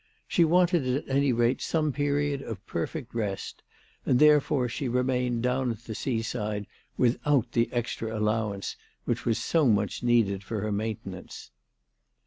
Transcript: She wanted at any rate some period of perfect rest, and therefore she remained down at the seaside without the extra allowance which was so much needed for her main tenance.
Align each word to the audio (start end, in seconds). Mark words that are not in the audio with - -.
She 0.27 0.43
wanted 0.43 0.87
at 0.87 1.07
any 1.07 1.31
rate 1.31 1.61
some 1.61 1.91
period 1.91 2.41
of 2.41 2.65
perfect 2.65 3.13
rest, 3.13 3.61
and 4.03 4.17
therefore 4.17 4.67
she 4.67 4.87
remained 4.87 5.43
down 5.43 5.69
at 5.69 5.83
the 5.83 5.93
seaside 5.93 6.65
without 6.97 7.51
the 7.51 7.71
extra 7.71 8.17
allowance 8.17 8.75
which 9.05 9.25
was 9.27 9.37
so 9.37 9.67
much 9.67 10.01
needed 10.01 10.43
for 10.43 10.61
her 10.61 10.71
main 10.71 10.95
tenance. 10.97 11.51